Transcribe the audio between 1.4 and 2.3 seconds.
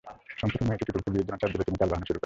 চাপ দিলে তিনি টালবাহানা শুরু করেন।